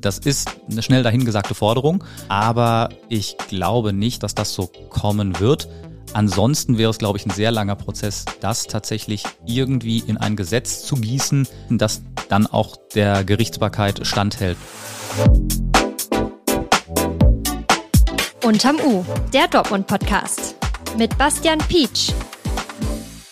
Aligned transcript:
Das 0.00 0.18
ist 0.18 0.48
eine 0.70 0.82
schnell 0.82 1.02
dahingesagte 1.02 1.54
Forderung, 1.54 2.04
aber 2.28 2.90
ich 3.08 3.36
glaube 3.48 3.92
nicht, 3.92 4.22
dass 4.22 4.34
das 4.34 4.54
so 4.54 4.68
kommen 4.90 5.40
wird. 5.40 5.68
Ansonsten 6.12 6.78
wäre 6.78 6.90
es, 6.90 6.98
glaube 6.98 7.18
ich, 7.18 7.26
ein 7.26 7.30
sehr 7.30 7.50
langer 7.50 7.74
Prozess, 7.74 8.24
das 8.40 8.64
tatsächlich 8.64 9.24
irgendwie 9.44 9.98
in 9.98 10.16
ein 10.16 10.36
Gesetz 10.36 10.84
zu 10.84 10.94
gießen, 10.94 11.48
das 11.70 12.02
dann 12.28 12.46
auch 12.46 12.76
der 12.94 13.24
Gerichtsbarkeit 13.24 14.06
standhält. 14.06 14.56
Unterm 18.44 18.76
U, 18.76 19.04
der 19.32 19.48
Dortmund-Podcast 19.48 20.54
mit 20.96 21.18
Bastian 21.18 21.58
Pietsch. 21.58 22.12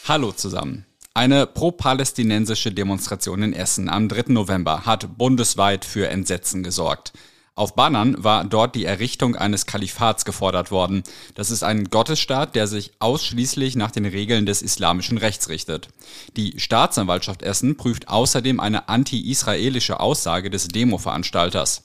Hallo 0.06 0.32
zusammen. 0.32 0.85
Eine 1.16 1.46
pro-palästinensische 1.46 2.72
Demonstration 2.72 3.42
in 3.42 3.54
Essen 3.54 3.88
am 3.88 4.06
3. 4.06 4.34
November 4.34 4.84
hat 4.84 5.16
bundesweit 5.16 5.86
für 5.86 6.10
Entsetzen 6.10 6.62
gesorgt. 6.62 7.14
Auf 7.54 7.74
Bannern 7.74 8.22
war 8.22 8.44
dort 8.44 8.74
die 8.74 8.84
Errichtung 8.84 9.34
eines 9.34 9.64
Kalifats 9.64 10.26
gefordert 10.26 10.70
worden. 10.70 11.04
Das 11.34 11.50
ist 11.50 11.62
ein 11.62 11.84
Gottesstaat, 11.84 12.54
der 12.54 12.66
sich 12.66 12.92
ausschließlich 12.98 13.76
nach 13.76 13.92
den 13.92 14.04
Regeln 14.04 14.44
des 14.44 14.60
islamischen 14.60 15.16
Rechts 15.16 15.48
richtet. 15.48 15.88
Die 16.36 16.60
Staatsanwaltschaft 16.60 17.40
Essen 17.40 17.78
prüft 17.78 18.08
außerdem 18.08 18.60
eine 18.60 18.90
anti-israelische 18.90 20.00
Aussage 20.00 20.50
des 20.50 20.68
Demo-Veranstalters. 20.68 21.84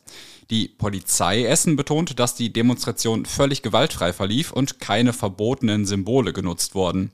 Die 0.50 0.67
Polizei 0.67 1.45
Essen 1.45 1.77
betont, 1.77 2.20
dass 2.20 2.36
die 2.36 2.52
Demonstration 2.52 3.25
völlig 3.25 3.61
gewaltfrei 3.61 4.11
verlief 4.11 4.52
und 4.52 4.81
keine 4.81 5.13
verbotenen 5.13 5.86
Symbole 5.86 6.34
genutzt 6.34 6.75
wurden. 6.75 7.13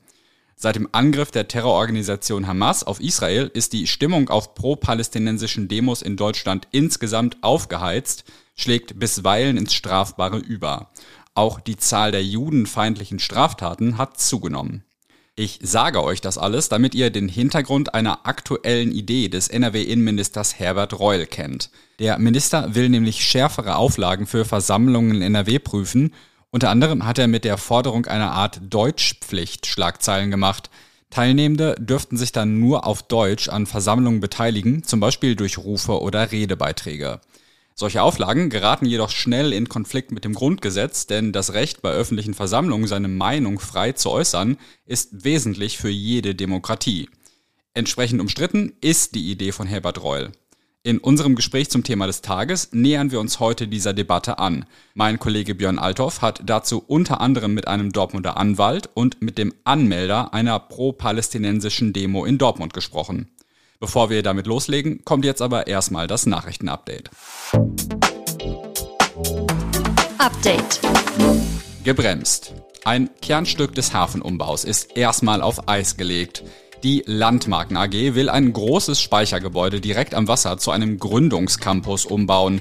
Seit 0.60 0.74
dem 0.74 0.88
Angriff 0.90 1.30
der 1.30 1.46
Terrororganisation 1.46 2.48
Hamas 2.48 2.82
auf 2.82 2.98
Israel 2.98 3.48
ist 3.54 3.72
die 3.72 3.86
Stimmung 3.86 4.28
auf 4.28 4.56
pro-palästinensischen 4.56 5.68
Demos 5.68 6.02
in 6.02 6.16
Deutschland 6.16 6.66
insgesamt 6.72 7.36
aufgeheizt, 7.42 8.24
schlägt 8.56 8.98
bisweilen 8.98 9.56
ins 9.56 9.72
Strafbare 9.72 10.38
über. 10.38 10.90
Auch 11.34 11.60
die 11.60 11.76
Zahl 11.76 12.10
der 12.10 12.24
judenfeindlichen 12.24 13.20
Straftaten 13.20 13.98
hat 13.98 14.18
zugenommen. 14.18 14.82
Ich 15.36 15.60
sage 15.62 16.02
euch 16.02 16.20
das 16.20 16.38
alles, 16.38 16.68
damit 16.68 16.96
ihr 16.96 17.10
den 17.10 17.28
Hintergrund 17.28 17.94
einer 17.94 18.26
aktuellen 18.26 18.90
Idee 18.90 19.28
des 19.28 19.46
NRW-Innenministers 19.46 20.58
Herbert 20.58 20.98
Reul 20.98 21.26
kennt. 21.26 21.70
Der 22.00 22.18
Minister 22.18 22.74
will 22.74 22.88
nämlich 22.88 23.24
schärfere 23.24 23.76
Auflagen 23.76 24.26
für 24.26 24.44
Versammlungen 24.44 25.14
in 25.14 25.22
NRW 25.22 25.60
prüfen 25.60 26.12
unter 26.50 26.70
anderem 26.70 27.04
hat 27.04 27.18
er 27.18 27.28
mit 27.28 27.44
der 27.44 27.58
Forderung 27.58 28.06
einer 28.06 28.32
Art 28.32 28.60
Deutschpflicht 28.62 29.66
Schlagzeilen 29.66 30.30
gemacht. 30.30 30.70
Teilnehmende 31.10 31.74
dürften 31.78 32.16
sich 32.16 32.32
dann 32.32 32.58
nur 32.58 32.86
auf 32.86 33.02
Deutsch 33.02 33.48
an 33.48 33.66
Versammlungen 33.66 34.20
beteiligen, 34.20 34.82
zum 34.82 35.00
Beispiel 35.00 35.36
durch 35.36 35.58
Rufe 35.58 36.00
oder 36.00 36.32
Redebeiträge. 36.32 37.20
Solche 37.74 38.02
Auflagen 38.02 38.50
geraten 38.50 38.86
jedoch 38.86 39.10
schnell 39.10 39.52
in 39.52 39.68
Konflikt 39.68 40.10
mit 40.10 40.24
dem 40.24 40.34
Grundgesetz, 40.34 41.06
denn 41.06 41.32
das 41.32 41.52
Recht 41.52 41.80
bei 41.80 41.90
öffentlichen 41.90 42.34
Versammlungen 42.34 42.88
seine 42.88 43.06
Meinung 43.06 43.60
frei 43.60 43.92
zu 43.92 44.10
äußern 44.10 44.56
ist 44.84 45.24
wesentlich 45.24 45.78
für 45.78 45.88
jede 45.88 46.34
Demokratie. 46.34 47.08
Entsprechend 47.74 48.20
umstritten 48.20 48.72
ist 48.80 49.14
die 49.14 49.30
Idee 49.30 49.52
von 49.52 49.68
Herbert 49.68 50.02
Reul. 50.02 50.32
In 50.84 50.98
unserem 50.98 51.34
Gespräch 51.34 51.70
zum 51.70 51.82
Thema 51.82 52.06
des 52.06 52.22
Tages 52.22 52.68
nähern 52.70 53.10
wir 53.10 53.18
uns 53.18 53.40
heute 53.40 53.66
dieser 53.66 53.92
Debatte 53.92 54.38
an. 54.38 54.64
Mein 54.94 55.18
Kollege 55.18 55.56
Björn 55.56 55.78
Althoff 55.78 56.22
hat 56.22 56.42
dazu 56.46 56.82
unter 56.86 57.20
anderem 57.20 57.52
mit 57.52 57.66
einem 57.66 57.90
Dortmunder 57.90 58.36
Anwalt 58.36 58.88
und 58.94 59.20
mit 59.20 59.38
dem 59.38 59.52
Anmelder 59.64 60.32
einer 60.32 60.60
pro-palästinensischen 60.60 61.92
Demo 61.92 62.24
in 62.24 62.38
Dortmund 62.38 62.74
gesprochen. 62.74 63.28
Bevor 63.80 64.08
wir 64.08 64.22
damit 64.22 64.46
loslegen, 64.46 65.04
kommt 65.04 65.24
jetzt 65.24 65.42
aber 65.42 65.66
erstmal 65.66 66.06
das 66.06 66.26
Nachrichtenupdate. 66.26 67.10
Update. 70.18 70.80
Gebremst. 71.82 72.54
Ein 72.84 73.10
Kernstück 73.20 73.74
des 73.74 73.92
Hafenumbaus 73.92 74.64
ist 74.64 74.96
erstmal 74.96 75.42
auf 75.42 75.68
Eis 75.68 75.96
gelegt. 75.96 76.44
Die 76.84 77.02
Landmarken 77.06 77.76
AG 77.76 78.14
will 78.14 78.28
ein 78.28 78.52
großes 78.52 79.00
Speichergebäude 79.00 79.80
direkt 79.80 80.14
am 80.14 80.28
Wasser 80.28 80.58
zu 80.58 80.70
einem 80.70 80.98
Gründungscampus 80.98 82.06
umbauen. 82.06 82.60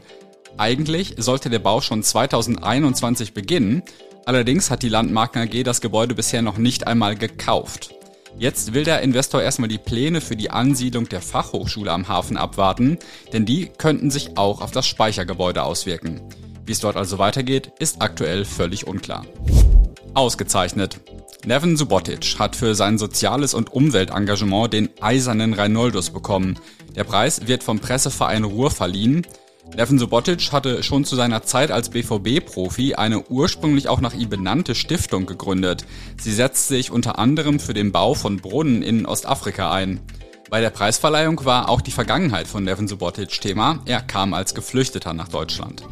Eigentlich 0.57 1.13
sollte 1.17 1.51
der 1.51 1.59
Bau 1.59 1.81
schon 1.81 2.01
2021 2.01 3.35
beginnen, 3.35 3.83
allerdings 4.25 4.71
hat 4.71 4.81
die 4.81 4.89
Landmarken 4.89 5.43
AG 5.43 5.63
das 5.63 5.81
Gebäude 5.81 6.15
bisher 6.15 6.41
noch 6.41 6.57
nicht 6.57 6.87
einmal 6.87 7.15
gekauft. 7.15 7.93
Jetzt 8.39 8.73
will 8.73 8.83
der 8.83 9.03
Investor 9.03 9.43
erstmal 9.43 9.69
die 9.69 9.77
Pläne 9.77 10.19
für 10.19 10.35
die 10.35 10.49
Ansiedlung 10.49 11.07
der 11.07 11.21
Fachhochschule 11.21 11.91
am 11.91 12.07
Hafen 12.07 12.37
abwarten, 12.37 12.97
denn 13.33 13.45
die 13.45 13.67
könnten 13.67 14.09
sich 14.09 14.35
auch 14.35 14.61
auf 14.61 14.71
das 14.71 14.87
Speichergebäude 14.87 15.61
auswirken. 15.61 16.21
Wie 16.65 16.71
es 16.71 16.79
dort 16.79 16.97
also 16.97 17.19
weitergeht, 17.19 17.71
ist 17.77 18.01
aktuell 18.01 18.45
völlig 18.45 18.87
unklar. 18.87 19.25
Ausgezeichnet. 20.15 20.99
Nevin 21.45 21.77
Subotic 21.77 22.39
hat 22.39 22.55
für 22.55 22.75
sein 22.75 22.97
soziales 22.97 23.53
und 23.53 23.71
Umweltengagement 23.71 24.73
den 24.73 24.89
Eisernen 24.99 25.53
Reinoldos 25.53 26.09
bekommen. 26.09 26.59
Der 26.95 27.03
Preis 27.03 27.47
wird 27.47 27.63
vom 27.63 27.79
Presseverein 27.79 28.43
Ruhr 28.43 28.71
verliehen. 28.71 29.25
Nevin 29.75 29.99
Subotic 29.99 30.51
hatte 30.51 30.81
schon 30.83 31.05
zu 31.05 31.15
seiner 31.15 31.43
Zeit 31.43 31.71
als 31.71 31.89
BVB-Profi 31.89 32.95
eine 32.95 33.23
ursprünglich 33.23 33.87
auch 33.87 34.01
nach 34.01 34.13
ihm 34.13 34.29
benannte 34.29 34.75
Stiftung 34.75 35.25
gegründet. 35.25 35.85
Sie 36.19 36.33
setzt 36.33 36.67
sich 36.67 36.91
unter 36.91 37.19
anderem 37.19 37.59
für 37.59 37.73
den 37.73 37.91
Bau 37.91 38.13
von 38.13 38.37
Brunnen 38.37 38.81
in 38.81 39.05
Ostafrika 39.05 39.71
ein. 39.71 39.99
Bei 40.49 40.61
der 40.61 40.69
Preisverleihung 40.69 41.43
war 41.43 41.69
auch 41.69 41.81
die 41.81 41.91
Vergangenheit 41.91 42.47
von 42.47 42.63
Nevin 42.63 42.87
Subotic 42.87 43.41
Thema. 43.41 43.79
Er 43.85 44.01
kam 44.01 44.33
als 44.33 44.55
Geflüchteter 44.55 45.13
nach 45.13 45.27
Deutschland. 45.27 45.83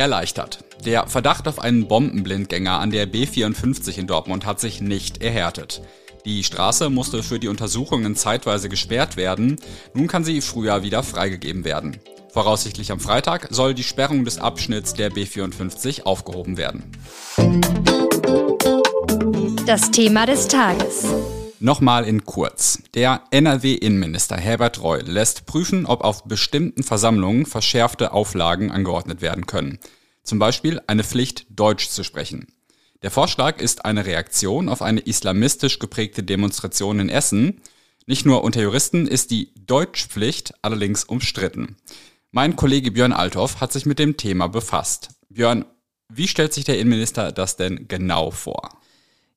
Erleichtert. 0.00 0.64
Der 0.86 1.06
Verdacht 1.08 1.46
auf 1.46 1.58
einen 1.58 1.86
Bombenblindgänger 1.86 2.80
an 2.80 2.90
der 2.90 3.06
B54 3.06 3.98
in 3.98 4.06
Dortmund 4.06 4.46
hat 4.46 4.58
sich 4.58 4.80
nicht 4.80 5.22
erhärtet. 5.22 5.82
Die 6.24 6.42
Straße 6.42 6.88
musste 6.88 7.22
für 7.22 7.38
die 7.38 7.48
Untersuchungen 7.48 8.16
zeitweise 8.16 8.70
gesperrt 8.70 9.18
werden, 9.18 9.56
nun 9.92 10.06
kann 10.06 10.24
sie 10.24 10.40
früher 10.40 10.82
wieder 10.82 11.02
freigegeben 11.02 11.64
werden. 11.64 11.98
Voraussichtlich 12.32 12.92
am 12.92 13.00
Freitag 13.00 13.48
soll 13.50 13.74
die 13.74 13.82
Sperrung 13.82 14.24
des 14.24 14.38
Abschnitts 14.38 14.94
der 14.94 15.12
B54 15.12 16.04
aufgehoben 16.04 16.56
werden. 16.56 16.92
Das 19.66 19.90
Thema 19.90 20.24
des 20.24 20.48
Tages. 20.48 21.04
Nochmal 21.62 22.06
in 22.06 22.24
kurz. 22.24 22.82
Der 22.94 23.22
NRW-Innenminister 23.30 24.38
Herbert 24.38 24.82
Reul 24.82 25.02
lässt 25.02 25.44
prüfen, 25.44 25.84
ob 25.84 26.02
auf 26.02 26.24
bestimmten 26.24 26.82
Versammlungen 26.82 27.44
verschärfte 27.44 28.12
Auflagen 28.12 28.70
angeordnet 28.70 29.20
werden 29.20 29.44
können. 29.44 29.78
Zum 30.22 30.38
Beispiel 30.38 30.80
eine 30.86 31.04
Pflicht, 31.04 31.44
Deutsch 31.50 31.90
zu 31.90 32.02
sprechen. 32.02 32.46
Der 33.02 33.10
Vorschlag 33.10 33.60
ist 33.60 33.84
eine 33.84 34.06
Reaktion 34.06 34.70
auf 34.70 34.80
eine 34.80 35.00
islamistisch 35.00 35.78
geprägte 35.78 36.22
Demonstration 36.22 36.98
in 36.98 37.10
Essen. 37.10 37.60
Nicht 38.06 38.24
nur 38.24 38.42
unter 38.42 38.62
Juristen 38.62 39.06
ist 39.06 39.30
die 39.30 39.52
Deutschpflicht 39.66 40.54
allerdings 40.62 41.04
umstritten. 41.04 41.76
Mein 42.30 42.56
Kollege 42.56 42.90
Björn 42.90 43.12
Althoff 43.12 43.60
hat 43.60 43.70
sich 43.70 43.84
mit 43.84 43.98
dem 43.98 44.16
Thema 44.16 44.46
befasst. 44.46 45.10
Björn, 45.28 45.66
wie 46.08 46.26
stellt 46.26 46.54
sich 46.54 46.64
der 46.64 46.78
Innenminister 46.78 47.32
das 47.32 47.56
denn 47.56 47.86
genau 47.86 48.30
vor? 48.30 48.79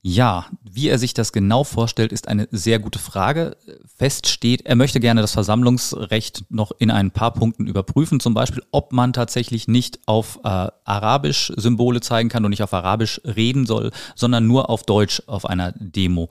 Ja, 0.05 0.47
wie 0.69 0.89
er 0.89 0.99
sich 0.99 1.13
das 1.13 1.31
genau 1.31 1.63
vorstellt, 1.63 2.11
ist 2.11 2.27
eine 2.27 2.49
sehr 2.51 2.77
gute 2.79 2.99
Frage. 2.99 3.55
Fest 3.97 4.27
steht, 4.27 4.65
er 4.65 4.75
möchte 4.75 4.99
gerne 4.99 5.21
das 5.21 5.31
Versammlungsrecht 5.31 6.43
noch 6.49 6.73
in 6.77 6.91
ein 6.91 7.11
paar 7.11 7.33
Punkten 7.33 7.67
überprüfen, 7.67 8.19
zum 8.19 8.33
Beispiel, 8.33 8.61
ob 8.71 8.91
man 8.91 9.13
tatsächlich 9.13 9.69
nicht 9.69 9.99
auf 10.05 10.41
äh, 10.43 10.67
Arabisch 10.83 11.53
Symbole 11.55 12.01
zeigen 12.01 12.27
kann 12.27 12.43
und 12.43 12.49
nicht 12.49 12.63
auf 12.63 12.73
Arabisch 12.73 13.21
reden 13.23 13.65
soll, 13.65 13.91
sondern 14.13 14.45
nur 14.45 14.69
auf 14.69 14.83
Deutsch 14.83 15.23
auf 15.27 15.45
einer 15.45 15.71
Demo. 15.71 16.27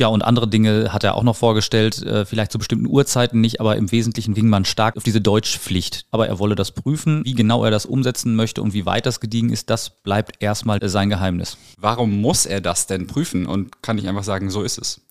Ja, 0.00 0.08
und 0.08 0.22
andere 0.22 0.48
Dinge 0.48 0.94
hat 0.94 1.04
er 1.04 1.14
auch 1.14 1.22
noch 1.22 1.36
vorgestellt, 1.36 2.00
äh, 2.00 2.24
vielleicht 2.24 2.52
zu 2.52 2.56
bestimmten 2.56 2.86
Uhrzeiten 2.86 3.42
nicht, 3.42 3.60
aber 3.60 3.76
im 3.76 3.92
Wesentlichen 3.92 4.32
ging 4.32 4.48
man 4.48 4.64
stark 4.64 4.96
auf 4.96 5.02
diese 5.02 5.20
Deutschpflicht. 5.20 6.06
Aber 6.10 6.26
er 6.26 6.38
wolle 6.38 6.54
das 6.54 6.72
prüfen. 6.72 7.22
Wie 7.26 7.34
genau 7.34 7.62
er 7.66 7.70
das 7.70 7.84
umsetzen 7.84 8.34
möchte 8.34 8.62
und 8.62 8.72
wie 8.72 8.86
weit 8.86 9.04
das 9.04 9.20
gediegen 9.20 9.50
ist, 9.50 9.68
das 9.68 9.90
bleibt 9.90 10.42
erstmal 10.42 10.80
sein 10.88 11.10
Geheimnis. 11.10 11.58
Warum 11.76 12.18
muss 12.18 12.46
er 12.46 12.62
das 12.62 12.86
denn 12.86 13.08
prüfen 13.08 13.44
und 13.44 13.82
kann 13.82 13.98
ich 13.98 14.08
einfach 14.08 14.24
sagen, 14.24 14.48
so 14.48 14.62
ist 14.62 14.78
es? 14.78 15.02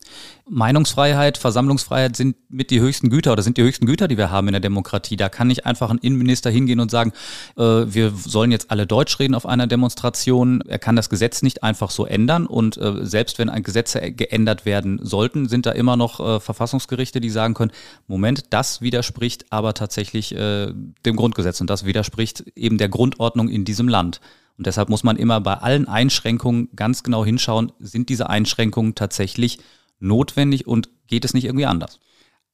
Meinungsfreiheit, 0.50 1.38
Versammlungsfreiheit 1.38 2.15
sind 2.15 2.35
mit 2.50 2.71
die 2.71 2.79
höchsten 2.79 3.09
Güter 3.09 3.33
oder 3.33 3.44
sind 3.44 3.57
die 3.57 3.63
höchsten 3.63 3.85
Güter, 3.85 4.07
die 4.07 4.17
wir 4.17 4.31
haben 4.31 4.47
in 4.47 4.53
der 4.53 4.61
Demokratie. 4.61 5.15
Da 5.15 5.29
kann 5.29 5.47
nicht 5.47 5.65
einfach 5.65 5.89
ein 5.89 6.00
Innenminister 6.00 6.50
hingehen 6.50 6.79
und 6.79 6.89
sagen, 6.89 7.13
äh, 7.56 7.61
wir 7.61 8.11
sollen 8.11 8.51
jetzt 8.51 8.71
alle 8.71 8.88
Deutsch 8.88 9.19
reden 9.19 9.35
auf 9.35 9.45
einer 9.45 9.67
Demonstration. 9.67 10.61
Er 10.61 10.79
kann 10.79 10.95
das 10.95 11.09
Gesetz 11.09 11.41
nicht 11.41 11.63
einfach 11.63 11.91
so 11.91 12.06
ändern 12.06 12.45
und 12.45 12.77
äh, 12.77 13.06
selbst 13.06 13.38
wenn 13.39 13.50
ein 13.50 13.63
Gesetze 13.63 14.11
geändert 14.11 14.65
werden 14.65 15.00
sollten, 15.03 15.47
sind 15.47 15.65
da 15.65 15.71
immer 15.71 15.97
noch 15.97 16.19
äh, 16.19 16.39
Verfassungsgerichte, 16.39 17.21
die 17.21 17.29
sagen 17.29 17.53
können, 17.53 17.71
Moment, 18.07 18.45
das 18.50 18.81
widerspricht 18.81 19.45
aber 19.51 19.73
tatsächlich 19.73 20.35
äh, 20.35 20.73
dem 21.06 21.15
Grundgesetz 21.15 21.61
und 21.61 21.69
das 21.69 21.85
widerspricht 21.85 22.45
eben 22.56 22.77
der 22.77 22.89
Grundordnung 22.89 23.50
in 23.50 23.65
diesem 23.65 23.88
Land. 23.88 24.19
Und 24.57 24.67
deshalb 24.67 24.89
muss 24.89 25.06
man 25.06 25.15
immer 25.15 25.39
bei 25.39 25.53
allen 25.53 25.88
Einschränkungen 25.88 26.67
ganz 26.75 27.03
genau 27.03 27.23
hinschauen, 27.23 27.71
sind 27.79 28.09
diese 28.09 28.29
Einschränkungen 28.29 28.94
tatsächlich 28.94 29.59
notwendig 29.99 30.67
und 30.67 30.89
geht 31.07 31.25
es 31.25 31.33
nicht 31.33 31.45
irgendwie 31.45 31.65
anders? 31.65 31.99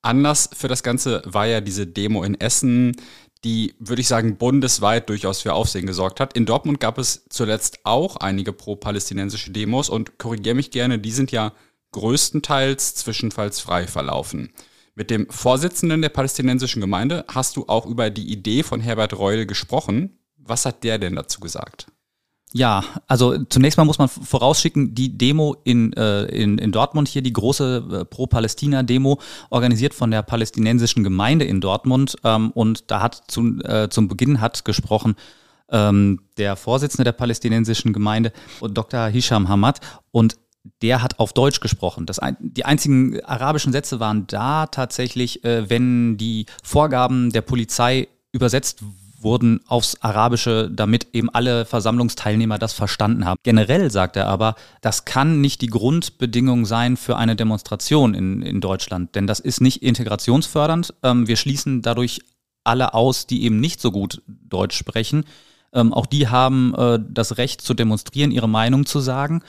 Anders 0.01 0.49
für 0.53 0.67
das 0.67 0.83
Ganze 0.83 1.21
war 1.25 1.47
ja 1.47 1.61
diese 1.61 1.87
Demo 1.87 2.23
in 2.23 2.39
Essen, 2.39 2.95
die, 3.43 3.75
würde 3.79 4.01
ich 4.01 4.07
sagen, 4.07 4.37
bundesweit 4.37 5.09
durchaus 5.09 5.41
für 5.41 5.53
Aufsehen 5.53 5.85
gesorgt 5.85 6.19
hat. 6.19 6.35
In 6.35 6.45
Dortmund 6.45 6.79
gab 6.79 6.97
es 6.97 7.25
zuletzt 7.29 7.79
auch 7.83 8.17
einige 8.17 8.53
pro-palästinensische 8.53 9.51
Demos 9.51 9.89
und 9.89 10.17
korrigiere 10.17 10.55
mich 10.55 10.71
gerne, 10.71 10.99
die 10.99 11.11
sind 11.11 11.31
ja 11.31 11.53
größtenteils 11.91 12.95
zwischenfallsfrei 12.95 13.87
verlaufen. 13.87 14.51
Mit 14.95 15.09
dem 15.09 15.29
Vorsitzenden 15.29 16.01
der 16.01 16.09
palästinensischen 16.09 16.81
Gemeinde 16.81 17.25
hast 17.27 17.55
du 17.55 17.65
auch 17.67 17.85
über 17.85 18.09
die 18.09 18.31
Idee 18.31 18.63
von 18.63 18.81
Herbert 18.81 19.17
Reul 19.17 19.45
gesprochen. 19.45 20.17
Was 20.37 20.65
hat 20.65 20.83
der 20.83 20.97
denn 20.97 21.15
dazu 21.15 21.39
gesagt? 21.39 21.87
Ja, 22.57 22.85
also 23.07 23.37
zunächst 23.49 23.77
mal 23.77 23.83
muss 23.83 23.97
man 23.97 24.07
vorausschicken, 24.07 24.95
die 24.95 25.17
Demo 25.17 25.57
in, 25.65 25.91
äh, 25.91 26.23
in, 26.27 26.57
in 26.57 26.71
Dortmund 26.71 27.09
hier, 27.09 27.21
die 27.21 27.33
große 27.33 27.83
äh, 27.91 28.05
Pro-Palästina-Demo, 28.05 29.19
organisiert 29.49 29.93
von 29.93 30.09
der 30.09 30.21
palästinensischen 30.21 31.03
Gemeinde 31.03 31.43
in 31.43 31.59
Dortmund. 31.59 32.15
Ähm, 32.23 32.51
und 32.51 32.89
da 32.89 33.01
hat 33.01 33.23
zu, 33.27 33.59
äh, 33.65 33.89
zum 33.89 34.07
Beginn 34.07 34.39
hat 34.39 34.63
gesprochen 34.63 35.15
ähm, 35.69 36.21
der 36.37 36.55
Vorsitzende 36.55 37.03
der 37.03 37.11
palästinensischen 37.11 37.91
Gemeinde, 37.91 38.31
Dr. 38.61 39.07
Hisham 39.07 39.49
Hamad. 39.49 39.81
Und 40.11 40.37
der 40.81 41.01
hat 41.01 41.19
auf 41.19 41.33
Deutsch 41.33 41.59
gesprochen. 41.59 42.05
Das 42.05 42.19
ein, 42.19 42.37
die 42.39 42.63
einzigen 42.63 43.19
arabischen 43.25 43.73
Sätze 43.73 43.99
waren 43.99 44.27
da 44.27 44.67
tatsächlich, 44.67 45.43
äh, 45.43 45.69
wenn 45.69 46.15
die 46.15 46.45
Vorgaben 46.63 47.33
der 47.33 47.41
Polizei 47.41 48.07
übersetzt 48.31 48.81
wurden 48.81 49.04
aufs 49.67 50.01
Arabische, 50.01 50.69
damit 50.71 51.07
eben 51.13 51.29
alle 51.29 51.65
Versammlungsteilnehmer 51.65 52.59
das 52.59 52.73
verstanden 52.73 53.25
haben. 53.25 53.39
Generell 53.43 53.89
sagt 53.91 54.15
er 54.15 54.27
aber, 54.27 54.55
das 54.81 55.05
kann 55.05 55.41
nicht 55.41 55.61
die 55.61 55.67
Grundbedingung 55.67 56.65
sein 56.65 56.95
für 56.95 57.17
eine 57.17 57.35
Demonstration 57.35 58.13
in, 58.13 58.41
in 58.41 58.61
Deutschland, 58.61 59.15
denn 59.15 59.27
das 59.27 59.39
ist 59.39 59.61
nicht 59.61 59.81
integrationsfördernd. 59.81 60.93
Ähm, 61.03 61.27
wir 61.27 61.35
schließen 61.35 61.81
dadurch 61.81 62.21
alle 62.63 62.93
aus, 62.93 63.27
die 63.27 63.43
eben 63.43 63.59
nicht 63.59 63.81
so 63.81 63.91
gut 63.91 64.21
Deutsch 64.27 64.77
sprechen. 64.77 65.25
Ähm, 65.73 65.93
auch 65.93 66.05
die 66.05 66.27
haben 66.27 66.73
äh, 66.75 66.99
das 67.07 67.37
Recht 67.37 67.61
zu 67.61 67.73
demonstrieren, 67.73 68.31
ihre 68.31 68.49
Meinung 68.49 68.85
zu 68.85 68.99
sagen. 68.99 69.41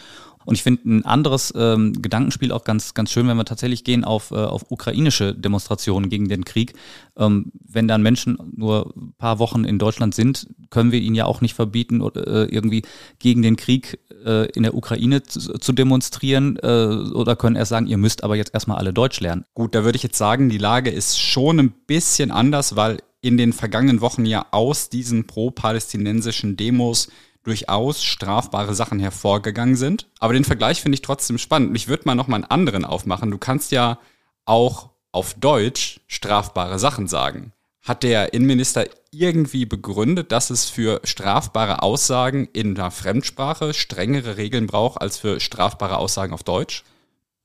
Und 0.47 0.55
ich 0.55 0.63
finde 0.63 0.89
ein 0.89 1.05
anderes 1.05 1.53
ähm, 1.57 1.93
Gedankenspiel 2.01 2.53
auch 2.53 2.65
ganz, 2.65 2.95
ganz 2.95 3.11
schön, 3.11 3.29
wenn 3.29 3.37
wir 3.37 3.45
tatsächlich 3.45 3.85
gehen 3.85 4.05
auf, 4.05 4.31
äh, 4.31 4.37
auf 4.37 4.71
ukrainische 4.71 5.35
Demonstrationen 5.35 6.09
gegen 6.09 6.29
den 6.29 6.45
Krieg. 6.45 6.73
Ähm, 7.19 7.53
wenn 7.69 7.89
dann 7.89 8.01
Menschen 8.01 8.39
nur 8.57 8.95
ein 8.97 9.13
paar 9.19 9.39
Wochen 9.39 9.65
in 9.65 9.79
Deutschland 9.79 10.15
sind, 10.15 10.49
können 10.71 10.93
wir 10.93 11.01
ihnen 11.01 11.17
ja 11.17 11.27
auch 11.27 11.41
nicht 11.41 11.55
verbieten, 11.55 12.01
äh, 12.01 12.45
irgendwie 12.45 12.83
gegen 13.19 13.43
den 13.43 13.57
Krieg 13.57 13.99
äh, 14.25 14.47
in 14.53 14.63
der 14.63 14.75
Ukraine 14.75 15.23
zu, 15.25 15.59
zu 15.59 15.73
demonstrieren 15.73 16.57
äh, 16.63 16.67
oder 16.67 17.37
können 17.37 17.57
erst 17.57 17.71
sagen, 17.71 17.89
ihr 17.89 17.99
müsst 17.99 18.25
aber 18.25 18.37
jetzt 18.37 18.55
erstmal 18.55 18.79
alle 18.79 18.93
Deutsch 18.93 19.21
lernen. 19.21 19.45
Gut, 19.55 19.75
da 19.75 19.85
würde 19.85 19.97
ich 19.97 20.03
jetzt 20.03 20.19
sagen, 20.19 20.49
die 20.49 20.59
Lage 20.59 20.91
ist 20.91 21.19
schon 21.19 21.59
ein 21.59 21.73
bisschen 21.87 22.31
anders, 22.31 22.77
weil 22.77 22.99
in 23.21 23.37
den 23.37 23.53
vergangenen 23.53 24.01
Wochen 24.01 24.25
ja 24.25 24.47
aus 24.53 24.89
diesen 24.89 25.27
pro-palästinensischen 25.27 26.57
Demos 26.57 27.09
durchaus 27.47 28.03
strafbare 28.03 28.75
Sachen 28.75 28.99
hervorgegangen 28.99 29.77
sind. 29.77 30.09
Aber 30.19 30.33
den 30.33 30.45
Vergleich 30.45 30.83
finde 30.83 30.97
ich 30.97 31.03
trotzdem 31.03 31.39
spannend. 31.39 31.77
Ich 31.77 31.89
würde 31.89 32.03
mal 32.07 32.15
noch 32.15 32.29
mal 32.29 32.37
einen 32.37 32.45
anderen 32.45 32.85
aufmachen. 32.85 33.31
Du 33.31 33.39
kannst 33.39 33.73
ja 33.73 33.99
auch 34.45 34.91
auf 35.13 35.35
Deutsch 35.35 36.01
strafbare 36.09 36.79
Sachen 36.79 37.07
sagen. 37.07 37.53
Hat 37.83 38.03
der 38.03 38.35
Innenminister 38.35 38.87
irgendwie 39.13 39.65
begründet, 39.65 40.33
dass 40.33 40.51
es 40.51 40.69
für 40.69 41.01
strafbare 41.05 41.83
Aussagen 41.83 42.49
in 42.53 42.77
einer 42.77 42.91
Fremdsprache 42.91 43.73
strengere 43.75 44.37
Regeln 44.37 44.67
braucht 44.67 45.01
als 45.01 45.19
für 45.19 45.39
strafbare 45.39 45.99
Aussagen 45.99 46.35
auf 46.35 46.43
Deutsch? 46.43 46.83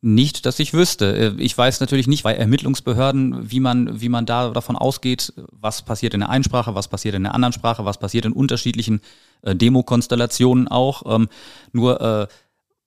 Nicht, 0.04 0.48
dass 0.48 0.58
ich 0.60 0.74
wüsste. 0.74 1.16
Äh, 1.16 1.42
ich 1.42 1.56
weiß 1.56 1.80
natürlich 1.80 2.08
nicht, 2.08 2.24
weil 2.24 2.36
Ermittlungsbehörden, 2.36 3.52
wie 3.52 3.60
man, 3.60 4.02
wie 4.02 4.10
man 4.10 4.26
da 4.26 4.50
davon 4.50 4.76
ausgeht, 4.76 5.32
was 5.52 5.84
passiert 5.84 6.16
in 6.16 6.22
der 6.22 6.30
einen 6.30 6.44
Sprache, 6.44 6.74
was 6.74 6.88
passiert 6.88 7.14
in 7.14 7.24
der 7.24 7.36
anderen 7.36 7.54
Sprache, 7.54 7.86
was 7.86 8.00
passiert 8.00 8.26
in 8.26 8.34
unterschiedlichen 8.34 9.02
äh, 9.44 9.56
Demokonstellationen 9.56 10.68
auch. 10.68 11.04
Ähm, 11.06 11.30
nur 11.72 12.02
äh, 12.02 12.28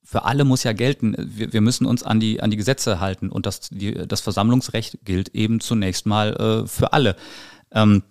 für 0.03 0.25
alle 0.25 0.43
muss 0.43 0.63
ja 0.63 0.73
gelten, 0.73 1.15
wir, 1.17 1.53
wir 1.53 1.61
müssen 1.61 1.85
uns 1.85 2.03
an 2.03 2.19
die, 2.19 2.41
an 2.41 2.51
die 2.51 2.57
Gesetze 2.57 2.99
halten 2.99 3.29
und 3.29 3.45
das, 3.45 3.61
die, 3.69 3.93
das 3.93 4.19
Versammlungsrecht 4.21 4.99
gilt 5.05 5.29
eben 5.29 5.61
zunächst 5.61 6.05
mal 6.05 6.35
äh, 6.35 6.67
für 6.67 6.91
alle. 6.91 7.15
Ähm, 7.71 8.03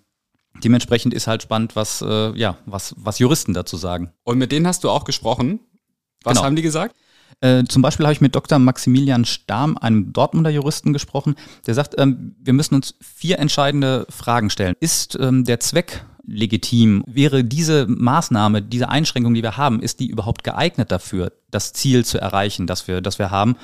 dementsprechend 0.62 1.12
ist 1.12 1.26
halt 1.26 1.42
spannend, 1.42 1.76
was, 1.76 2.00
äh, 2.00 2.36
ja, 2.38 2.56
was, 2.64 2.94
was 2.96 3.18
Juristen 3.18 3.52
dazu 3.52 3.76
sagen. 3.76 4.12
Und 4.24 4.38
mit 4.38 4.50
denen 4.50 4.66
hast 4.66 4.82
du 4.82 4.90
auch 4.90 5.04
gesprochen. 5.04 5.60
Was 6.24 6.34
genau. 6.34 6.46
haben 6.46 6.56
die 6.56 6.62
gesagt? 6.62 6.96
Äh, 7.40 7.64
zum 7.64 7.82
Beispiel 7.82 8.06
habe 8.06 8.12
ich 8.12 8.20
mit 8.20 8.34
Dr. 8.34 8.58
Maximilian 8.58 9.24
Stahm, 9.24 9.76
einem 9.78 10.12
Dortmunder 10.12 10.50
Juristen, 10.50 10.92
gesprochen, 10.92 11.34
der 11.66 11.74
sagt, 11.74 11.94
ähm, 11.98 12.36
wir 12.40 12.52
müssen 12.52 12.74
uns 12.74 12.94
vier 13.00 13.38
entscheidende 13.38 14.06
Fragen 14.08 14.50
stellen. 14.50 14.74
Ist 14.80 15.18
ähm, 15.20 15.44
der 15.44 15.60
Zweck 15.60 16.04
legitim? 16.26 17.04
Wäre 17.06 17.44
diese 17.44 17.86
Maßnahme, 17.86 18.62
diese 18.62 18.88
Einschränkung, 18.88 19.34
die 19.34 19.42
wir 19.42 19.56
haben, 19.56 19.80
ist 19.80 20.00
die 20.00 20.08
überhaupt 20.08 20.44
geeignet 20.44 20.90
dafür, 20.90 21.32
das 21.50 21.72
Ziel 21.72 22.04
zu 22.04 22.18
erreichen, 22.18 22.66
das 22.66 22.88
wir, 22.88 23.00
das 23.00 23.18
wir 23.18 23.30
haben? 23.30 23.56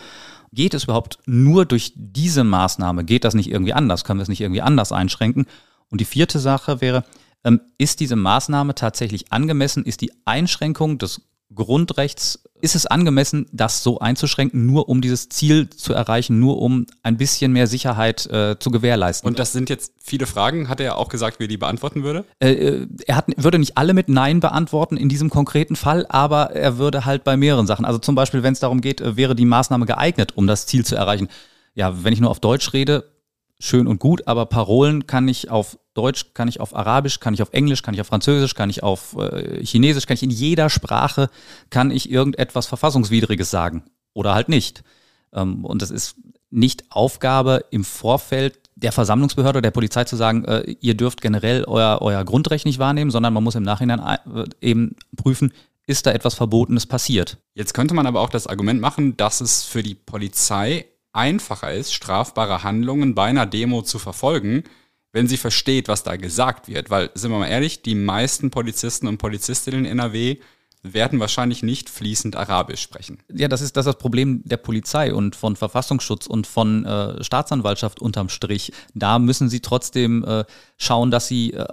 Geht 0.52 0.75
es 0.75 0.84
überhaupt 0.84 1.19
nur 1.26 1.64
durch 1.64 1.93
diese 1.94 2.43
Maßnahme? 2.43 3.05
Geht 3.05 3.25
das 3.25 3.34
nicht 3.34 3.50
irgendwie 3.50 3.73
anders? 3.73 4.05
Können 4.05 4.19
wir 4.19 4.25
es 4.25 4.28
nicht 4.28 4.40
irgendwie 4.40 4.62
anders 4.62 4.90
einschränken? 4.90 5.46
Und 5.90 6.00
die 6.00 6.06
vierte 6.06 6.38
Sache 6.38 6.81
wäre, 6.81 7.05
ähm, 7.44 7.61
ist 7.78 8.00
diese 8.00 8.16
Maßnahme 8.16 8.75
tatsächlich 8.75 9.32
angemessen? 9.32 9.84
Ist 9.84 10.00
die 10.00 10.12
Einschränkung 10.25 10.99
des 10.99 11.23
Grundrechts, 11.55 12.43
ist 12.61 12.75
es 12.75 12.87
angemessen, 12.87 13.47
das 13.52 13.82
so 13.82 13.99
einzuschränken, 13.99 14.67
nur 14.67 14.88
um 14.88 15.00
dieses 15.00 15.29
Ziel 15.29 15.69
zu 15.70 15.93
erreichen, 15.93 16.38
nur 16.38 16.61
um 16.61 16.87
ein 17.02 17.17
bisschen 17.17 17.52
mehr 17.52 17.67
Sicherheit 17.67 18.26
äh, 18.26 18.58
zu 18.58 18.70
gewährleisten? 18.70 19.26
Und 19.26 19.38
das 19.38 19.52
sind 19.52 19.70
jetzt 19.70 19.93
viele 20.00 20.26
Fragen. 20.26 20.69
Hat 20.69 20.81
er 20.81 20.97
auch 20.99 21.08
gesagt, 21.08 21.41
wie 21.41 21.44
er 21.44 21.49
die 21.49 21.56
beantworten 21.56 22.05
würde? 22.05 22.25
Äh, 22.38 22.52
äh, 22.52 22.87
er 23.06 23.17
hat, 23.17 23.26
würde 23.37 23.58
nicht 23.58 23.76
alle 23.76 23.94
mit 23.94 24.08
Nein 24.08 24.41
beantworten 24.41 24.97
in 24.97 25.08
diesem 25.08 25.31
konkreten 25.31 25.75
Fall, 25.75 26.06
aber 26.08 26.50
er 26.50 26.79
würde 26.79 27.05
halt 27.05 27.25
bei 27.25 27.37
mehreren 27.37 27.67
Sachen, 27.67 27.85
also 27.85 27.99
zum 27.99 28.14
Beispiel, 28.14 28.43
wenn 28.43 28.52
es 28.52 28.61
darum 28.61 28.81
geht, 28.81 29.00
äh, 29.00 29.17
wäre 29.17 29.35
die 29.35 29.47
Maßnahme 29.47 29.87
geeignet, 29.87 30.37
um 30.37 30.47
das 30.47 30.67
Ziel 30.67 30.85
zu 30.85 30.94
erreichen. 30.94 31.29
Ja, 31.75 32.05
wenn 32.05 32.12
ich 32.12 32.20
nur 32.20 32.31
auf 32.31 32.41
Deutsch 32.41 32.73
rede, 32.73 33.11
schön 33.58 33.87
und 33.87 33.99
gut, 33.99 34.26
aber 34.26 34.47
Parolen 34.47 35.06
kann 35.06 35.26
ich 35.29 35.50
auf 35.50 35.79
Deutsch, 35.94 36.32
kann 36.34 36.48
ich 36.48 36.60
auf 36.60 36.75
Arabisch, 36.75 37.20
kann 37.20 37.34
ich 37.34 37.42
auf 37.42 37.52
Englisch, 37.52 37.82
kann 37.82 37.94
ich 37.94 38.00
auf 38.00 38.06
Französisch, 38.06 38.54
kann 38.54 38.70
ich 38.70 38.82
auf 38.82 39.16
äh, 39.16 39.64
Chinesisch, 39.64 40.06
kann 40.06 40.14
ich 40.14 40.22
in 40.22 40.31
jeder 40.31 40.70
Sprache, 40.70 41.31
kann 41.70 41.90
ich 41.90 42.10
irgendetwas 42.10 42.66
Verfassungswidriges 42.66 43.50
sagen 43.50 43.84
oder 44.14 44.34
halt 44.34 44.48
nicht. 44.48 44.84
Ähm, 45.32 45.64
und 45.64 45.82
das 45.82 45.90
ist 45.90 46.16
nicht 46.50 46.84
Aufgabe 46.90 47.64
im 47.70 47.84
Vorfeld 47.84 48.58
der 48.75 48.92
Versammlungsbehörde, 48.92 49.62
der 49.62 49.70
Polizei 49.70 50.04
zu 50.04 50.16
sagen, 50.16 50.44
äh, 50.44 50.76
ihr 50.81 50.96
dürft 50.96 51.20
generell 51.20 51.64
euer, 51.64 51.98
euer 52.00 52.25
Grundrecht 52.25 52.66
nicht 52.66 52.78
wahrnehmen, 52.78 53.10
sondern 53.10 53.32
man 53.32 53.44
muss 53.44 53.54
im 53.54 53.62
Nachhinein 53.62 54.00
äh, 54.00 54.44
eben 54.61 54.97
prüfen, 55.16 55.52
ist 55.87 56.06
da 56.06 56.12
etwas 56.12 56.35
Verbotenes 56.35 56.87
passiert. 56.87 57.38
Jetzt 57.54 57.75
könnte 57.75 57.94
man 57.94 58.06
aber 58.06 58.20
auch 58.20 58.30
das 58.30 58.47
Argument 58.47 58.80
machen, 58.80 59.16
dass 59.16 59.40
es 59.40 59.64
für 59.64 59.82
die 59.82 59.94
Polizei 59.94 60.87
einfacher 61.12 61.73
ist, 61.73 61.92
strafbare 61.92 62.62
Handlungen 62.62 63.14
bei 63.14 63.25
einer 63.25 63.47
Demo 63.47 63.82
zu 63.82 63.99
verfolgen, 63.99 64.64
wenn 65.12 65.26
sie 65.26 65.37
versteht, 65.37 65.88
was 65.88 66.02
da 66.02 66.17
gesagt 66.17 66.69
wird. 66.69 66.90
Weil, 66.90 67.11
sind 67.14 67.31
wir 67.31 67.38
mal 67.38 67.49
ehrlich, 67.49 67.83
die 67.83 67.95
meisten 67.95 68.50
Polizisten 68.50 69.07
und 69.07 69.19
Polizistinnen 69.19 69.85
in 69.85 69.99
NRW 69.99 70.38
werden 70.83 71.21
wahrscheinlich 71.21 71.62
nicht 71.62 71.90
fließend 71.90 72.37
Arabisch 72.37 72.81
sprechen. 72.81 73.19
Ja, 73.33 73.49
das 73.49 73.61
ist 73.61 73.76
das, 73.76 73.87
ist 73.87 73.95
das 73.95 73.99
Problem 73.99 74.43
der 74.45 74.57
Polizei 74.57 75.12
und 75.12 75.37
von 75.37 75.57
Verfassungsschutz 75.57 76.26
und 76.26 76.47
von 76.47 76.87
äh, 76.87 77.23
Staatsanwaltschaft 77.23 78.00
unterm 78.00 78.31
Strich. 78.31 78.73
Da 78.95 79.19
müssen 79.19 79.50
sie 79.50 79.61
trotzdem 79.61 80.25
äh, 80.25 80.45
schauen, 80.79 81.11
dass 81.11 81.29
sie, 81.29 81.52
äh, 81.52 81.67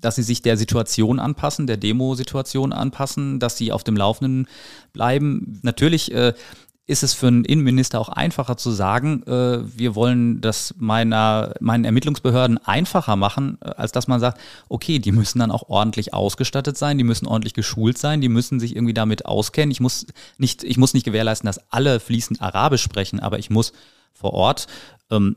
dass 0.00 0.16
sie 0.16 0.24
sich 0.24 0.42
der 0.42 0.56
Situation 0.56 1.20
anpassen, 1.20 1.68
der 1.68 1.76
Demosituation 1.76 2.72
anpassen, 2.72 3.38
dass 3.38 3.56
sie 3.56 3.70
auf 3.70 3.84
dem 3.84 3.96
Laufenden 3.96 4.48
bleiben. 4.92 5.60
Natürlich 5.62 6.12
äh, 6.12 6.34
ist 6.90 7.04
es 7.04 7.14
für 7.14 7.28
einen 7.28 7.44
Innenminister 7.44 8.00
auch 8.00 8.08
einfacher 8.08 8.56
zu 8.56 8.70
sagen, 8.72 9.22
äh, 9.22 9.60
wir 9.78 9.94
wollen 9.94 10.40
das 10.40 10.74
meiner, 10.76 11.54
meinen 11.60 11.84
Ermittlungsbehörden 11.84 12.58
einfacher 12.58 13.14
machen, 13.14 13.58
äh, 13.62 13.70
als 13.70 13.92
dass 13.92 14.08
man 14.08 14.18
sagt, 14.18 14.40
okay, 14.68 14.98
die 14.98 15.12
müssen 15.12 15.38
dann 15.38 15.52
auch 15.52 15.68
ordentlich 15.68 16.12
ausgestattet 16.12 16.76
sein, 16.76 16.98
die 16.98 17.04
müssen 17.04 17.26
ordentlich 17.26 17.54
geschult 17.54 17.96
sein, 17.96 18.20
die 18.20 18.28
müssen 18.28 18.58
sich 18.58 18.74
irgendwie 18.74 18.92
damit 18.92 19.24
auskennen. 19.24 19.70
Ich 19.70 19.80
muss 19.80 20.06
nicht, 20.36 20.64
ich 20.64 20.76
muss 20.76 20.92
nicht 20.92 21.04
gewährleisten, 21.04 21.46
dass 21.46 21.72
alle 21.72 22.00
fließend 22.00 22.42
Arabisch 22.42 22.82
sprechen, 22.82 23.20
aber 23.20 23.38
ich 23.38 23.50
muss 23.50 23.72
vor 24.12 24.32
Ort 24.32 24.66
ähm, 25.10 25.36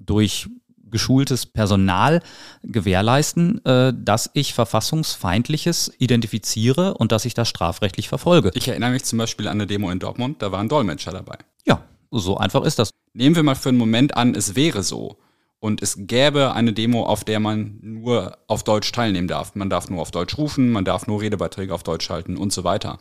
durch 0.00 0.48
geschultes 0.90 1.46
Personal 1.46 2.20
gewährleisten, 2.62 3.64
äh, 3.64 3.92
dass 3.96 4.30
ich 4.34 4.54
Verfassungsfeindliches 4.54 5.92
identifiziere 5.98 6.94
und 6.94 7.12
dass 7.12 7.24
ich 7.24 7.34
das 7.34 7.48
strafrechtlich 7.48 8.08
verfolge. 8.08 8.50
Ich 8.54 8.68
erinnere 8.68 8.90
mich 8.90 9.04
zum 9.04 9.18
Beispiel 9.18 9.48
an 9.48 9.54
eine 9.54 9.66
Demo 9.66 9.90
in 9.90 9.98
Dortmund, 9.98 10.42
da 10.42 10.52
war 10.52 10.60
ein 10.60 10.68
Dolmetscher 10.68 11.12
dabei. 11.12 11.38
Ja, 11.66 11.82
so 12.10 12.36
einfach 12.36 12.62
ist 12.64 12.78
das. 12.78 12.90
Nehmen 13.12 13.36
wir 13.36 13.42
mal 13.42 13.54
für 13.54 13.68
einen 13.70 13.78
Moment 13.78 14.16
an, 14.16 14.34
es 14.34 14.54
wäre 14.54 14.82
so. 14.82 15.18
Und 15.60 15.82
es 15.82 15.96
gäbe 15.98 16.52
eine 16.52 16.72
Demo, 16.72 17.04
auf 17.04 17.24
der 17.24 17.40
man 17.40 17.78
nur 17.82 18.38
auf 18.46 18.62
Deutsch 18.62 18.92
teilnehmen 18.92 19.26
darf. 19.26 19.56
Man 19.56 19.68
darf 19.68 19.90
nur 19.90 20.00
auf 20.00 20.12
Deutsch 20.12 20.38
rufen, 20.38 20.70
man 20.70 20.84
darf 20.84 21.08
nur 21.08 21.20
Redebeiträge 21.20 21.74
auf 21.74 21.82
Deutsch 21.82 22.08
halten 22.10 22.36
und 22.36 22.52
so 22.52 22.62
weiter. 22.62 22.98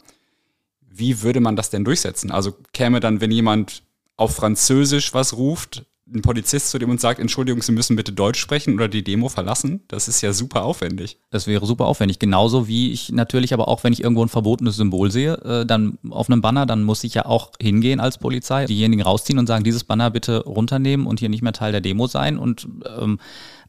Wie 0.82 1.22
würde 1.22 1.40
man 1.40 1.56
das 1.56 1.70
denn 1.70 1.86
durchsetzen? 1.86 2.32
Also 2.32 2.56
käme 2.74 3.00
dann, 3.00 3.22
wenn 3.22 3.30
jemand 3.30 3.84
auf 4.16 4.36
Französisch 4.36 5.14
was 5.14 5.38
ruft, 5.38 5.86
ein 6.14 6.22
Polizist 6.22 6.70
zu 6.70 6.80
dem 6.80 6.90
und 6.90 7.02
sagt, 7.02 7.20
Entschuldigung, 7.20 7.62
Sie 7.62 7.72
müssen 7.72 7.96
bitte 7.96 8.14
Deutsch 8.14 8.40
sprechen 8.40 8.74
oder 8.76 8.88
die 8.88 9.04
Demo 9.04 9.30
verlassen? 9.30 9.82
Das 9.88 10.08
ist 10.08 10.22
ja 10.22 10.34
super 10.34 10.64
aufwendig. 10.64 11.18
Das 11.30 11.48
wäre 11.48 11.66
super 11.66 11.86
aufwendig. 11.86 12.20
Genauso 12.20 12.68
wie 12.68 12.92
ich 12.92 13.12
natürlich 13.12 13.54
aber 13.54 13.68
auch, 13.68 13.84
wenn 13.84 13.94
ich 13.94 14.04
irgendwo 14.04 14.24
ein 14.24 14.30
verbotenes 14.30 14.78
Symbol 14.78 15.12
sehe, 15.12 15.34
äh, 15.44 15.66
dann 15.66 15.98
auf 16.10 16.30
einem 16.30 16.42
Banner, 16.42 16.66
dann 16.66 16.84
muss 16.84 17.04
ich 17.04 17.14
ja 17.14 17.26
auch 17.26 17.52
hingehen 17.62 18.00
als 18.00 18.18
Polizei, 18.18 18.66
diejenigen 18.66 19.02
rausziehen 19.02 19.40
und 19.40 19.48
sagen, 19.48 19.64
dieses 19.64 19.84
Banner 19.84 20.10
bitte 20.10 20.44
runternehmen 20.44 21.08
und 21.08 21.20
hier 21.20 21.30
nicht 21.30 21.42
mehr 21.42 21.54
Teil 21.54 21.72
der 21.72 21.82
Demo 21.82 22.08
sein. 22.08 22.38
Und 22.38 22.68
ähm, 23.00 23.20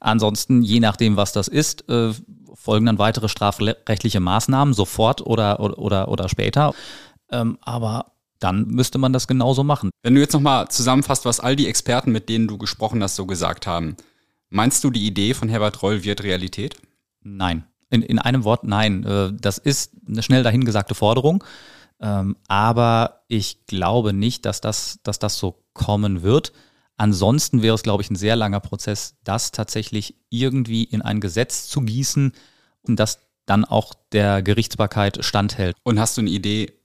ansonsten, 0.01 0.63
je 0.63 0.81
nachdem, 0.81 1.17
was 1.17 1.33
das 1.33 1.49
ist, 1.49 1.89
äh, 1.89 2.13
folgen 2.55 2.87
dann 2.87 2.99
weitere 2.99 3.29
strafrechtliche 3.29 4.21
Maßnahmen, 4.21 4.75
sofort 4.75 5.23
oder, 5.23 5.61
oder, 5.61 6.09
oder, 6.09 6.29
später. 6.29 6.75
Ähm, 7.31 7.59
aber 7.63 8.13
dann 8.39 8.69
müsste 8.69 8.99
man 8.99 9.13
das 9.13 9.27
genauso 9.27 9.65
machen. 9.65 9.91
Wenn 10.03 10.15
du 10.15 10.21
jetzt 10.21 10.33
nochmal 10.33 10.69
zusammenfasst, 10.69 11.25
was 11.25 11.41
all 11.41 11.57
die 11.57 11.67
Experten, 11.67 12.13
mit 12.13 12.29
denen 12.29 12.49
du 12.49 12.59
gesprochen 12.59 13.03
hast, 13.03 13.17
so 13.17 13.27
gesagt 13.27 13.67
haben, 13.67 13.97
meinst 14.49 14.85
du, 14.85 14.91
die 14.91 15.07
Idee 15.07 15.35
von 15.35 15.49
Herbert 15.49 15.83
Reul 15.83 16.05
wird 16.05 16.23
Realität? 16.23 16.77
Nein. 17.23 17.65
In, 17.91 18.03
in 18.03 18.19
einem 18.19 18.45
Wort, 18.45 18.65
nein. 18.65 19.05
Äh, 19.05 19.33
das 19.33 19.59
ist 19.59 19.93
eine 20.07 20.23
schnell 20.23 20.43
dahingesagte 20.43 20.95
Forderung. 20.95 21.43
Ähm, 22.01 22.37
aber 22.47 23.23
ich 23.29 23.67
glaube 23.67 24.13
nicht, 24.13 24.45
dass 24.45 24.61
das, 24.61 25.01
dass 25.03 25.19
das 25.19 25.39
so 25.39 25.65
kommen 25.73 26.23
wird. 26.23 26.53
Ansonsten 26.97 27.63
wäre 27.63 27.75
es, 27.75 27.83
glaube 27.83 28.03
ich, 28.03 28.11
ein 28.11 28.17
sehr 28.17 28.37
langer 28.37 28.61
Prozess, 28.61 29.17
das 29.25 29.53
tatsächlich 29.53 30.17
irgendwie 30.31 30.85
in 30.85 31.01
ein 31.03 31.21
Gesetz 31.21 31.69
zu 31.69 31.81
gießen 31.81 32.33
und 32.83 33.01
das 33.01 33.21
dann 33.47 33.65
auch 33.65 33.95
der 34.13 34.43
Gerichtsbarkeit 34.43 35.25
standhält. 35.25 35.77
Und 35.85 35.99
hast 35.99 36.17
du 36.17 36.21
eine 36.21 36.31
Idee, 36.31 36.78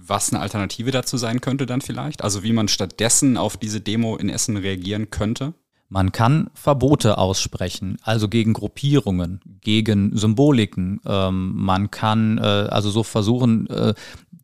was 0.00 0.32
eine 0.32 0.40
Alternative 0.40 0.90
dazu 0.90 1.16
sein 1.16 1.40
könnte 1.40 1.66
dann 1.66 1.80
vielleicht? 1.80 2.22
Also 2.22 2.42
wie 2.42 2.52
man 2.52 2.68
stattdessen 2.68 3.36
auf 3.36 3.56
diese 3.56 3.80
Demo 3.80 4.16
in 4.16 4.28
Essen 4.28 4.56
reagieren 4.56 5.10
könnte? 5.10 5.54
Man 5.90 6.12
kann 6.12 6.50
Verbote 6.52 7.16
aussprechen, 7.16 7.96
also 8.02 8.28
gegen 8.28 8.52
Gruppierungen, 8.52 9.40
gegen 9.62 10.14
Symboliken. 10.16 11.00
Ähm, 11.06 11.52
man 11.54 11.90
kann 11.90 12.36
äh, 12.36 12.42
also 12.42 12.90
so 12.90 13.02
versuchen, 13.02 13.66
äh, 13.68 13.94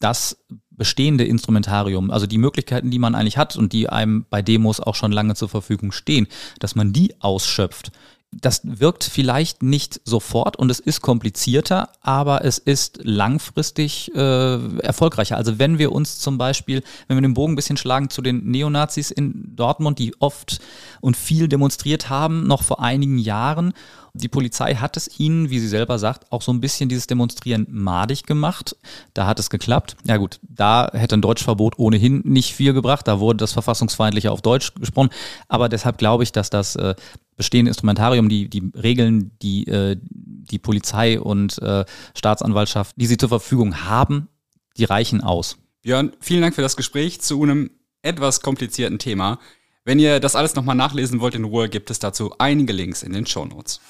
das 0.01 0.39
bestehende 0.71 1.25
Instrumentarium, 1.25 2.11
also 2.11 2.27
die 2.27 2.39
Möglichkeiten, 2.39 2.91
die 2.91 2.99
man 2.99 3.15
eigentlich 3.15 3.37
hat 3.37 3.57
und 3.57 3.73
die 3.73 3.89
einem 3.89 4.27
bei 4.29 4.43
Demos 4.43 4.81
auch 4.81 4.95
schon 4.95 5.13
lange 5.13 5.35
zur 5.35 5.49
Verfügung 5.49 5.93
stehen, 5.93 6.27
dass 6.59 6.75
man 6.75 6.93
die 6.93 7.15
ausschöpft 7.21 7.93
das 8.41 8.61
wirkt 8.65 9.05
vielleicht 9.05 9.63
nicht 9.63 10.01
sofort 10.05 10.57
und 10.57 10.71
es 10.71 10.81
ist 10.81 11.01
komplizierter, 11.01 11.91
aber 12.01 12.45
es 12.45 12.59
ist 12.59 13.01
langfristig 13.03 14.15
äh, 14.15 14.79
erfolgreicher. 14.79 15.37
Also 15.37 15.59
wenn 15.59 15.79
wir 15.79 15.93
uns 15.93 16.19
zum 16.19 16.39
Beispiel, 16.39 16.83
wenn 17.09 17.17
wir 17.17 17.23
den 17.23 17.35
Bogen 17.35 17.53
ein 17.53 17.57
bisschen 17.57 17.77
schlagen 17.77 18.11
zu 18.11 18.23
den 18.23 18.45
Neonazis 18.51 19.11
in 19.11 19.55
Dortmund, 19.57 19.99
die 19.99 20.15
oft 20.21 20.61
und 21.01 21.17
viel 21.17 21.49
demonstriert 21.49 22.09
haben, 22.09 22.47
noch 22.47 22.63
vor 22.63 22.81
einigen 22.81 23.19
Jahren 23.19 23.75
die 24.17 24.29
Polizei 24.29 24.77
hat 24.77 24.97
es 24.97 25.19
ihnen, 25.19 25.51
wie 25.51 25.59
sie 25.59 25.67
selber 25.67 25.99
sagt, 25.99 26.31
auch 26.31 26.41
so 26.41 26.53
ein 26.53 26.61
bisschen 26.61 26.89
dieses 26.89 27.09
Demonstrieren 27.09 27.67
madig 27.69 28.23
gemacht. 28.23 28.77
Da 29.13 29.27
hat 29.27 29.41
es 29.41 29.51
geklappt. 29.51 29.97
Ja 30.07 30.19
gut, 30.19 30.39
da 30.43 30.89
hätte 30.93 31.17
ein 31.17 31.21
Deutschverbot 31.21 31.81
ohnehin 31.81 32.23
nicht 32.25 32.55
viel 32.55 32.75
gebracht. 32.75 33.09
Da 33.09 33.19
wurde 33.19 33.39
das 33.39 33.53
Verfassungsfeindliche 33.53 34.31
auf 34.31 34.41
Deutsch 34.41 34.73
gesprochen. 34.75 35.11
Aber 35.49 35.69
deshalb 35.69 35.99
glaube 35.99 36.23
ich, 36.23 36.31
dass 36.31 36.49
das 36.49 36.77
äh, 36.77 36.95
bestehende 37.37 37.71
Instrumentarium, 37.71 38.29
die, 38.29 38.49
die 38.49 38.71
Regeln, 38.75 39.33
die 39.43 39.67
äh, 39.67 39.97
die 40.45 40.59
Polizei 40.59 41.19
und 41.21 41.59
äh, 41.59 41.85
Staatsanwaltschaft, 42.15 42.95
die 42.97 43.07
sie 43.07 43.17
zur 43.17 43.29
Verfügung 43.29 43.85
haben, 43.85 44.29
die 44.77 44.85
reichen 44.85 45.21
aus. 45.21 45.57
Björn, 45.83 46.13
vielen 46.21 46.43
Dank 46.43 46.55
für 46.55 46.63
das 46.63 46.77
Gespräch 46.77 47.21
zu 47.21 47.43
einem 47.43 47.71
etwas 48.03 48.41
komplizierten 48.41 48.99
Thema. 48.99 49.39
Wenn 49.85 49.99
ihr 49.99 50.21
das 50.21 50.37
alles 50.37 50.55
nochmal 50.55 50.77
nachlesen 50.77 51.21
wollt 51.21 51.35
in 51.35 51.45
Ruhe, 51.45 51.69
gibt 51.69 51.91
es 51.91 51.99
dazu 51.99 52.35
einige 52.39 52.73
Links 52.73 53.03
in 53.03 53.13
den 53.13 53.27
Show 53.27 53.45
Notes. 53.45 53.81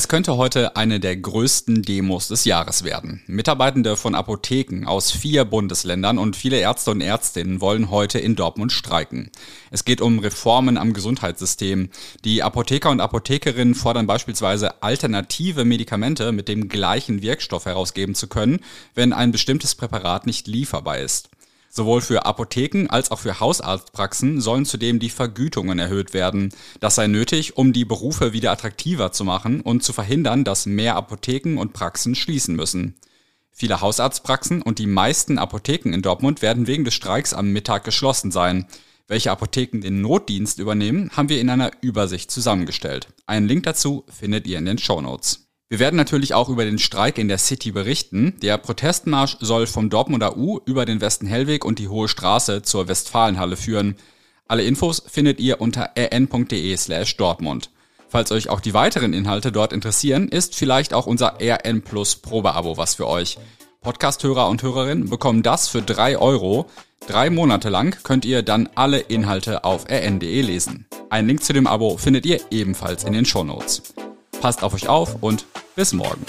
Es 0.00 0.08
könnte 0.08 0.38
heute 0.38 0.76
eine 0.76 0.98
der 0.98 1.14
größten 1.14 1.82
Demos 1.82 2.28
des 2.28 2.46
Jahres 2.46 2.84
werden. 2.84 3.20
Mitarbeitende 3.26 3.98
von 3.98 4.14
Apotheken 4.14 4.86
aus 4.86 5.10
vier 5.10 5.44
Bundesländern 5.44 6.16
und 6.16 6.36
viele 6.36 6.56
Ärzte 6.56 6.92
und 6.92 7.02
Ärztinnen 7.02 7.60
wollen 7.60 7.90
heute 7.90 8.18
in 8.18 8.34
Dortmund 8.34 8.72
streiken. 8.72 9.30
Es 9.70 9.84
geht 9.84 10.00
um 10.00 10.18
Reformen 10.18 10.78
am 10.78 10.94
Gesundheitssystem. 10.94 11.90
Die 12.24 12.42
Apotheker 12.42 12.88
und 12.88 13.02
Apothekerinnen 13.02 13.74
fordern 13.74 14.06
beispielsweise 14.06 14.82
alternative 14.82 15.66
Medikamente 15.66 16.32
mit 16.32 16.48
dem 16.48 16.70
gleichen 16.70 17.20
Wirkstoff 17.20 17.66
herausgeben 17.66 18.14
zu 18.14 18.26
können, 18.26 18.60
wenn 18.94 19.12
ein 19.12 19.32
bestimmtes 19.32 19.74
Präparat 19.74 20.24
nicht 20.24 20.46
lieferbar 20.46 20.96
ist. 20.96 21.28
Sowohl 21.72 22.00
für 22.00 22.26
Apotheken 22.26 22.88
als 22.88 23.12
auch 23.12 23.20
für 23.20 23.38
Hausarztpraxen 23.38 24.40
sollen 24.40 24.66
zudem 24.66 24.98
die 24.98 25.08
Vergütungen 25.08 25.78
erhöht 25.78 26.12
werden. 26.12 26.52
Das 26.80 26.96
sei 26.96 27.06
nötig, 27.06 27.56
um 27.56 27.72
die 27.72 27.84
Berufe 27.84 28.32
wieder 28.32 28.50
attraktiver 28.50 29.12
zu 29.12 29.24
machen 29.24 29.60
und 29.60 29.84
zu 29.84 29.92
verhindern, 29.92 30.42
dass 30.42 30.66
mehr 30.66 30.96
Apotheken 30.96 31.58
und 31.58 31.72
Praxen 31.72 32.16
schließen 32.16 32.56
müssen. 32.56 32.96
Viele 33.52 33.80
Hausarztpraxen 33.80 34.62
und 34.62 34.80
die 34.80 34.86
meisten 34.86 35.38
Apotheken 35.38 35.92
in 35.92 36.02
Dortmund 36.02 36.42
werden 36.42 36.66
wegen 36.66 36.84
des 36.84 36.94
Streiks 36.94 37.32
am 37.32 37.52
Mittag 37.52 37.84
geschlossen 37.84 38.32
sein. 38.32 38.66
Welche 39.06 39.30
Apotheken 39.30 39.80
den 39.80 40.00
Notdienst 40.00 40.58
übernehmen, 40.58 41.10
haben 41.16 41.28
wir 41.28 41.40
in 41.40 41.50
einer 41.50 41.70
Übersicht 41.82 42.32
zusammengestellt. 42.32 43.08
Einen 43.26 43.46
Link 43.46 43.62
dazu 43.62 44.04
findet 44.08 44.46
ihr 44.48 44.58
in 44.58 44.64
den 44.64 44.78
Show 44.78 45.00
Notes. 45.00 45.49
Wir 45.70 45.78
werden 45.78 45.94
natürlich 45.94 46.34
auch 46.34 46.48
über 46.48 46.64
den 46.64 46.80
Streik 46.80 47.16
in 47.16 47.28
der 47.28 47.38
City 47.38 47.70
berichten. 47.70 48.34
Der 48.42 48.58
Protestmarsch 48.58 49.36
soll 49.38 49.68
vom 49.68 49.88
Dortmunder 49.88 50.36
U 50.36 50.58
über 50.64 50.84
den 50.84 51.00
Westen 51.00 51.28
Hellweg 51.28 51.64
und 51.64 51.78
die 51.78 51.86
Hohe 51.86 52.08
Straße 52.08 52.62
zur 52.62 52.88
Westfalenhalle 52.88 53.56
führen. 53.56 53.94
Alle 54.48 54.64
Infos 54.64 55.00
findet 55.06 55.38
ihr 55.38 55.60
unter 55.60 55.90
rn.de 55.96 56.76
slash 56.76 57.16
Dortmund. 57.16 57.70
Falls 58.08 58.32
euch 58.32 58.48
auch 58.48 58.58
die 58.58 58.74
weiteren 58.74 59.12
Inhalte 59.12 59.52
dort 59.52 59.72
interessieren, 59.72 60.28
ist 60.28 60.56
vielleicht 60.56 60.92
auch 60.92 61.06
unser 61.06 61.38
RN 61.40 61.82
Plus 61.82 62.16
Probeabo 62.16 62.76
was 62.76 62.96
für 62.96 63.06
euch. 63.06 63.38
Podcast-Hörer 63.80 64.48
und 64.48 64.64
Hörerinnen 64.64 65.08
bekommen 65.08 65.44
das 65.44 65.68
für 65.68 65.82
drei 65.82 66.18
Euro. 66.18 66.66
Drei 67.06 67.30
Monate 67.30 67.68
lang 67.68 67.96
könnt 68.02 68.24
ihr 68.24 68.42
dann 68.42 68.68
alle 68.74 68.98
Inhalte 68.98 69.62
auf 69.62 69.88
rn.de 69.88 70.42
lesen. 70.42 70.86
Einen 71.10 71.28
Link 71.28 71.44
zu 71.44 71.52
dem 71.52 71.68
Abo 71.68 71.96
findet 71.96 72.26
ihr 72.26 72.40
ebenfalls 72.50 73.04
in 73.04 73.12
den 73.12 73.24
Show 73.24 73.44
Notes. 73.44 73.84
Passt 74.40 74.62
auf 74.62 74.74
euch 74.74 74.88
auf 74.88 75.22
und 75.22 75.46
bis 75.76 75.92
morgen. 75.92 76.24